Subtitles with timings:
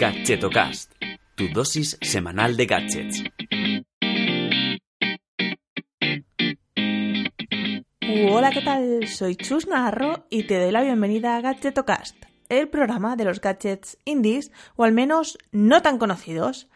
[0.00, 0.94] Gadgetocast,
[1.34, 3.22] tu dosis semanal de gadgets.
[8.30, 9.06] Hola, ¿qué tal?
[9.08, 12.16] Soy Chus Narro y te doy la bienvenida a Gadgetocast,
[12.48, 16.70] el programa de los gadgets indies, o al menos no tan conocidos.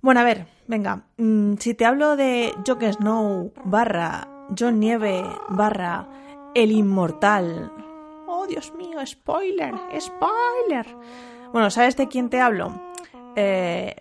[0.00, 6.06] Bueno, a ver, venga, mm, si te hablo de Jon Snow barra John Nieve barra
[6.54, 7.72] El Inmortal.
[8.28, 10.86] Oh, Dios mío, spoiler, spoiler.
[11.52, 12.80] Bueno, ¿sabes de quién te hablo?
[13.36, 13.96] Eh,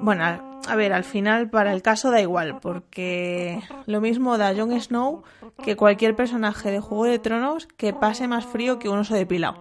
[0.00, 4.78] bueno, a ver, al final para el caso da igual, porque lo mismo da Jon
[4.78, 5.22] Snow
[5.62, 9.56] que cualquier personaje de Juego de Tronos que pase más frío que un oso depilado.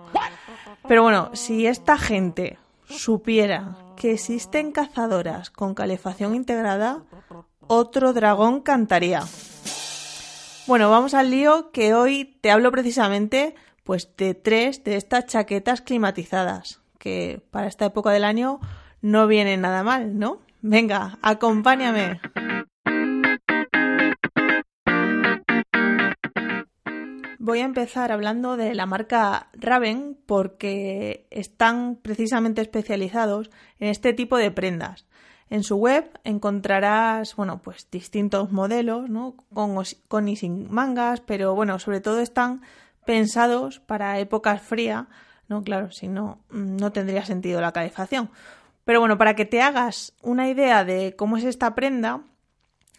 [0.88, 2.58] Pero bueno, si esta gente
[2.88, 7.04] supiera que existen cazadoras con calefacción integrada,
[7.68, 9.24] otro dragón cantaría.
[10.68, 15.82] Bueno, vamos al lío que hoy te hablo precisamente pues de tres de estas chaquetas
[15.82, 18.60] climatizadas, que para esta época del año
[19.00, 20.40] no vienen nada mal, ¿no?
[20.64, 22.20] Venga, acompáñame.
[27.38, 34.38] Voy a empezar hablando de la marca Raven porque están precisamente especializados en este tipo
[34.38, 35.06] de prendas.
[35.52, 39.36] En su web encontrarás, bueno, pues distintos modelos, ¿no?
[39.54, 39.76] Con,
[40.08, 42.64] con y sin mangas, pero bueno, sobre todo están
[43.06, 45.06] pensados para épocas frías,
[45.48, 45.64] ¿no?
[45.64, 48.30] Claro, si no, no tendría sentido la calefacción.
[48.84, 52.22] Pero bueno, para que te hagas una idea de cómo es esta prenda,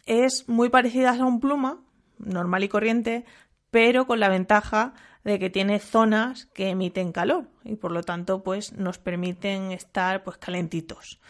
[0.04, 1.80] es muy parecida a un pluma,
[2.18, 3.24] normal y corriente,
[3.70, 8.44] pero con la ventaja de que tiene zonas que emiten calor y por lo tanto
[8.44, 11.20] pues nos permiten estar pues calentitos.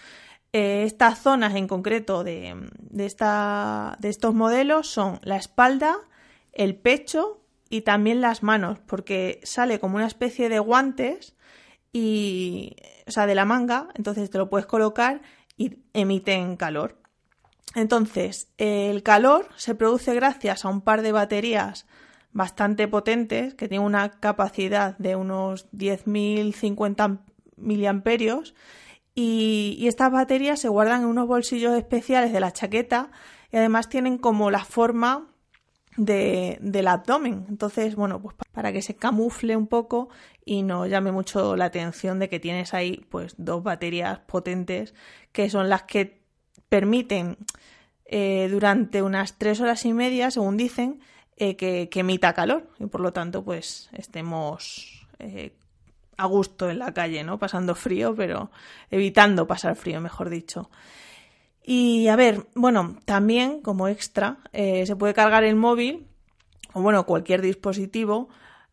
[0.53, 2.55] Eh, estas zonas en concreto de,
[2.99, 5.97] esta, de estos modelos son la espalda,
[6.53, 11.35] el pecho y también las manos, porque sale como una especie de guantes
[11.93, 15.23] y, o sea, de la manga, entonces te lo puedes colocar
[15.57, 17.01] y emiten calor.
[17.75, 21.87] Entonces, el calor se produce gracias a un par de baterías
[22.33, 27.21] bastante potentes que tienen una capacidad de unos 10.050
[27.57, 28.55] miliamperios
[29.15, 33.11] y, y estas baterías se guardan en unos bolsillos especiales de la chaqueta
[33.51, 35.29] y además tienen como la forma
[35.97, 37.47] de, del abdomen.
[37.49, 40.09] Entonces, bueno, pues para que se camufle un poco
[40.45, 44.95] y no llame mucho la atención de que tienes ahí pues dos baterías potentes
[45.33, 46.21] que son las que
[46.69, 47.37] permiten
[48.05, 51.01] eh, durante unas tres horas y media, según dicen,
[51.37, 55.53] eh, que, emita calor y por lo tanto pues estemos eh,
[56.17, 57.39] a gusto en la calle, ¿no?
[57.39, 58.51] Pasando frío, pero
[58.91, 60.71] evitando pasar frío, mejor dicho.
[61.69, 66.07] Y a ver, bueno, también como extra eh, se puede cargar el móvil
[66.75, 68.29] o bueno, cualquier dispositivo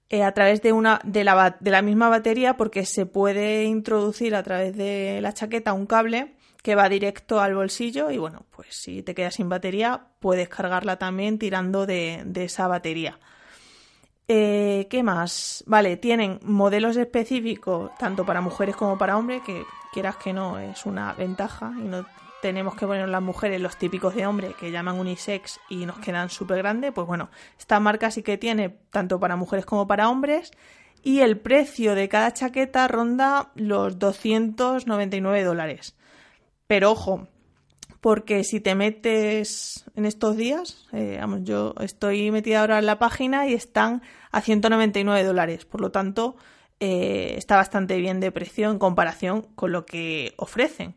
[0.09, 4.35] eh, a través de una de la, de la misma batería porque se puede introducir
[4.35, 8.67] a través de la chaqueta un cable que va directo al bolsillo y bueno, pues
[8.69, 13.17] si te quedas sin batería puedes cargarla también tirando de, esa batería.
[14.27, 15.63] Eh, ¿Qué más?
[15.65, 20.85] Vale, tienen modelos específicos tanto para mujeres como para hombres, que quieras que no es
[20.85, 22.05] una ventaja y no
[22.43, 26.29] tenemos que poner las mujeres los típicos de hombre que llaman unisex y nos quedan
[26.29, 30.51] súper grandes, pues bueno, esta marca sí que tiene tanto para mujeres como para hombres
[31.01, 35.95] y el precio de cada chaqueta ronda los 299 dólares.
[36.67, 37.29] Pero ojo,
[38.01, 42.99] porque si te metes en estos días, eh, vamos, yo estoy metida ahora en la
[42.99, 44.01] página y están
[44.33, 46.35] a 199 dólares, por lo tanto
[46.81, 50.95] eh, está bastante bien de precio en comparación con lo que ofrecen.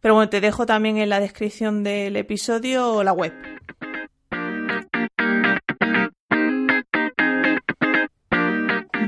[0.00, 3.32] Pero bueno, te dejo también en la descripción del episodio la web.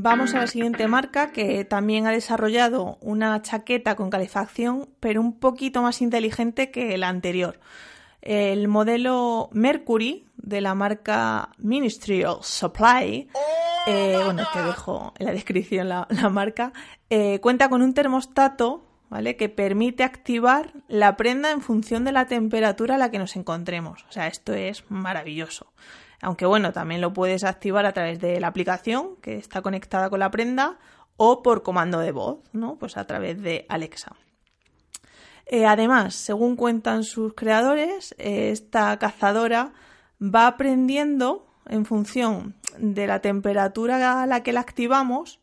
[0.03, 5.39] Vamos a la siguiente marca que también ha desarrollado una chaqueta con calefacción, pero un
[5.39, 7.61] poquito más inteligente que la anterior.
[8.21, 13.29] El modelo Mercury de la marca Ministry of Supply,
[13.87, 16.73] eh, bueno, te dejo en la descripción la, marca,
[17.09, 22.95] eh, cuenta con un termostato Que permite activar la prenda en función de la temperatura
[22.95, 24.05] a la que nos encontremos.
[24.09, 25.73] O sea, esto es maravilloso.
[26.23, 30.21] Aunque bueno, también lo puedes activar a través de la aplicación que está conectada con
[30.21, 30.79] la prenda
[31.17, 32.77] o por comando de voz, ¿no?
[32.77, 34.17] Pues a través de Alexa.
[35.47, 39.73] Eh, además, según cuentan sus creadores, esta cazadora
[40.23, 45.42] va aprendiendo en función de la temperatura a la que la activamos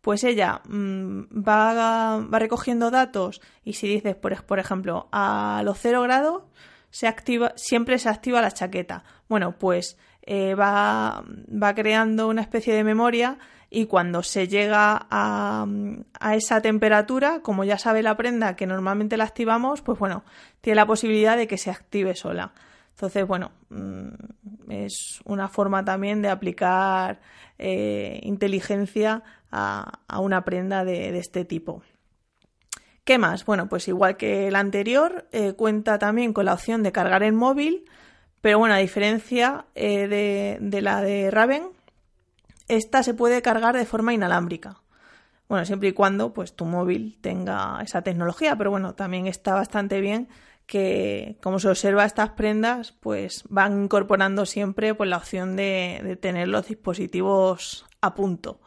[0.00, 6.02] pues ella mm, va, recogiendo datos y si dices, por, por ejemplo, a los 0
[6.02, 6.42] grados
[6.90, 9.04] se activa, siempre se activa la chaqueta.
[9.28, 13.38] Bueno, pues eh, va, va creando una especie de memoria
[13.70, 15.66] y cuando se llega a,
[16.34, 20.24] esa temperatura, como ya sabe la prenda que normalmente la activamos, pues bueno,
[20.60, 22.52] tiene la posibilidad de que se active sola.
[23.00, 24.08] Entonces, bueno, mm,
[24.68, 27.18] es una forma también de aplicar
[27.56, 31.82] eh, inteligencia a, una prenda de, este tipo.
[33.02, 33.46] ¿Qué más?
[33.46, 37.32] Bueno, pues igual que el anterior, eh, cuenta también con la opción de cargar el
[37.32, 37.86] móvil,
[38.42, 41.68] pero bueno, a diferencia eh, de, de, la de Raven,
[42.68, 44.82] esta se puede cargar de forma inalámbrica.
[45.48, 50.02] Bueno, siempre y cuando pues tu móvil tenga esa tecnología, pero bueno, también está bastante
[50.02, 50.28] bien
[50.70, 56.46] que como se observa estas prendas, pues van incorporando siempre pues, la opción de, tener
[56.46, 58.60] los dispositivos a punto.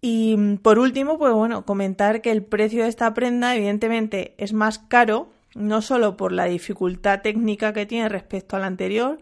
[0.00, 4.80] Y por último, pues bueno, comentar que el precio de esta prenda evidentemente es más
[4.80, 9.20] caro, no solo por la dificultad técnica que tiene respecto al anterior,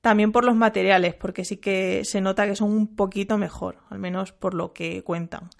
[0.00, 3.98] también por los materiales, porque sí que se nota que son un poquito mejor, al
[3.98, 5.50] menos por lo que cuentan.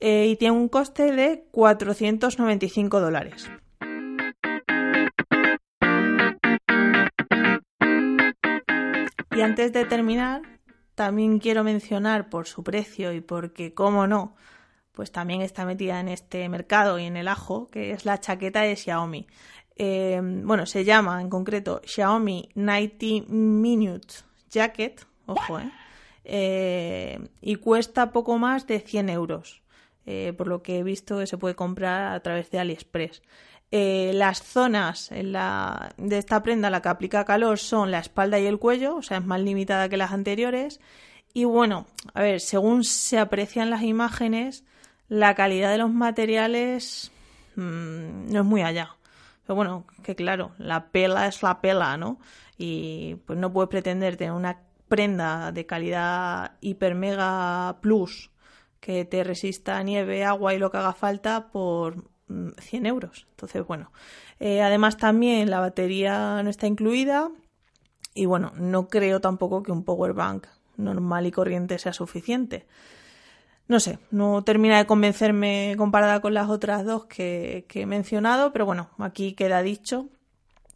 [0.00, 3.50] Eh, y tiene un coste de 495 dólares.
[9.40, 10.42] Y antes de terminar,
[10.94, 14.36] también quiero mencionar por su precio y porque, cómo no,
[14.92, 18.60] pues también está metida en este mercado y en el ajo, que es la chaqueta
[18.60, 19.26] de Xiaomi.
[19.76, 25.70] Em, bueno, se llama en concreto Xiaomi 90 Minutes Jacket, ojo, eh,
[26.24, 29.62] eh, y cuesta poco más de 100 euros,
[30.04, 33.22] eh, por lo que he visto que se puede comprar a través de AliExpress.
[33.70, 38.96] Las zonas de esta prenda la que aplica calor son la espalda y el cuello,
[38.96, 40.80] o sea, es más limitada que las anteriores.
[41.32, 44.64] Y bueno, a ver, según se aprecian las imágenes,
[45.08, 47.12] la calidad de los materiales
[47.56, 48.96] mm, no es muy allá.
[49.44, 52.18] Pero bueno, que claro, la pela es la pela, ¿no?
[52.58, 58.30] Y pues no puedes pretender tener una prenda de calidad hiper mega plus
[58.80, 62.10] que te resista nieve, agua y lo que haga falta por
[62.58, 63.26] 100 mm, euros.
[63.30, 63.92] Entonces, bueno.
[64.38, 67.30] Eh, además, también la batería no está incluida.
[68.14, 70.46] Y bueno, no creo tampoco que un power bank
[70.76, 72.66] normal y corriente sea suficiente
[73.70, 78.66] no sé, no termina de convencerme comparada con las otras dos que, he mencionado, pero
[78.66, 80.08] bueno, aquí queda dicho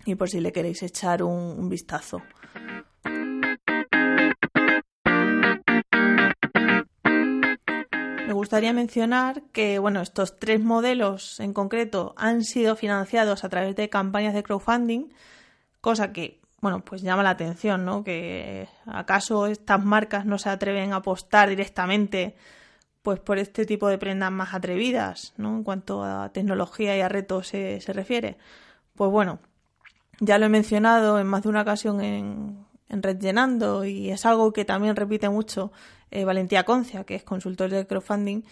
[0.07, 2.23] y por si le queréis echar un, vistazo.
[8.45, 13.89] Gustaría mencionar que bueno, estos tres modelos en concreto han sido financiados a través de
[13.89, 15.09] campañas de crowdfunding,
[15.81, 18.05] cosa que bueno, pues llama la atención, ¿no?
[18.05, 22.37] Que acaso estas marcas no se atreven a apostar directamente
[23.03, 25.57] pues por este tipo de prendas más atrevidas, ¿no?
[25.57, 28.37] En cuanto a tecnología y a retos se, refiere.
[28.95, 29.41] Pues bueno,
[30.21, 34.25] ya lo he mencionado en más de una ocasión en, en Red Llenando y es
[34.25, 35.73] algo que también repite mucho
[36.11, 38.43] eh, Valentía Concia, que es consultor de crowdfunding.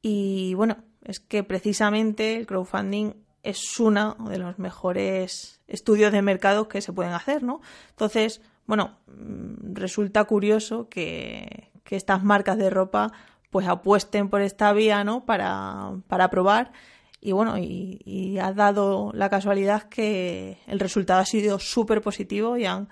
[0.00, 3.12] Y bueno, es que precisamente el crowdfunding
[3.42, 7.60] es uno de los mejores estudios de mercado que se pueden hacer, ¿no?
[7.90, 13.12] Entonces, bueno, mm, resulta curioso que, que estas marcas de ropa
[13.50, 15.24] pues apuesten por esta vía, ¿no?
[15.24, 16.72] Para, para probar.
[17.20, 22.64] Y bueno, y, ha dado la casualidad que el resultado ha sido súper positivo y
[22.66, 22.88] han,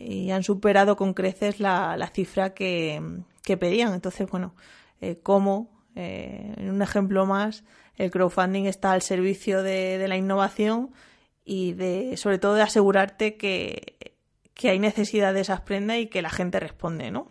[0.00, 3.02] y han superado con creces la, la cifra que,
[3.42, 3.94] que, pedían.
[3.94, 4.54] Entonces, bueno,
[5.00, 7.64] eh, como eh, en un ejemplo más,
[7.96, 10.90] el crowdfunding está al servicio de, de la innovación
[11.44, 14.14] y de, sobre todo de asegurarte que,
[14.54, 17.28] que hay necesidad de esas prendas y que la gente responde, ¿no?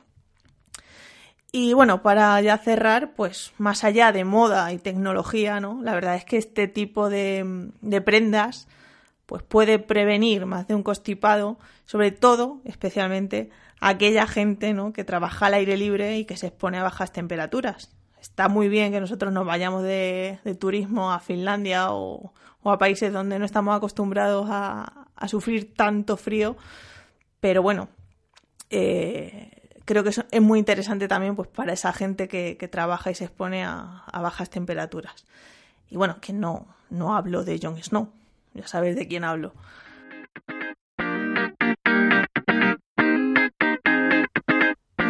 [1.52, 5.82] Y bueno, para ya cerrar, pues más allá de moda y tecnología, ¿no?
[5.82, 7.72] La verdad es que este tipo de,
[8.06, 8.68] prendas
[9.28, 14.92] pues puede prevenir más de un constipado, sobre todo, especialmente, aquella gente ¿no?
[14.94, 17.92] que trabaja al aire libre y que se expone a bajas temperaturas.
[18.20, 23.38] Está muy bien que nosotros nos vayamos de, turismo a Finlandia o, a países donde
[23.38, 26.58] no estamos acostumbrados a, a sufrir tanto frío,
[27.40, 27.90] pero bueno,
[28.70, 29.52] eh,
[29.86, 33.64] creo que es muy interesante también pues, para esa gente que, trabaja y se expone
[33.64, 35.26] a, bajas temperaturas.
[35.90, 38.10] Y bueno, que no, no hablo de Jon Snow,
[38.58, 39.54] ya sabéis de quién hablo.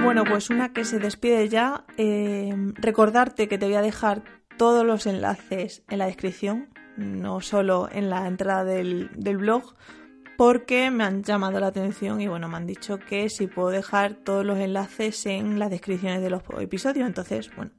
[0.04, 4.24] Bueno, pues una que se despide ya, eh, recordarte que te voy a dejar
[4.58, 9.76] todos los enlaces en la descripción, no solo en la entrada del, del blog,
[10.38, 14.14] porque me han llamado la atención y bueno, me han dicho que si puedo dejar
[14.14, 17.08] todos los enlaces en las descripciones de los episodios.
[17.08, 17.72] Entonces, bueno,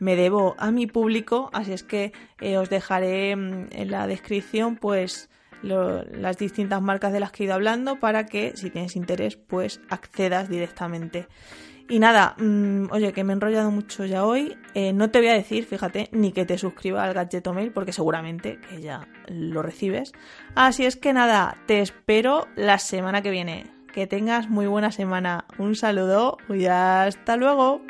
[0.00, 4.76] me debo a mi público, así es que eh, os dejaré mm, en la descripción
[4.76, 5.30] pues
[5.62, 9.80] las distintas marcas de las que he ido hablando para que si tienes interés pues
[9.90, 11.28] accedas directamente.
[11.90, 14.56] Y nada, mm, oye, que me he enrollado mucho ya hoy.
[14.74, 17.92] Eh, no te voy a decir, fíjate, ni que te suscriba al Gadgeto Mail, porque
[17.92, 20.12] seguramente que ya lo recibes.
[20.54, 23.66] Así es que nada, te espero la semana que viene.
[23.92, 25.46] Que tengas muy buena semana.
[25.58, 27.82] Un saludo y hasta luego.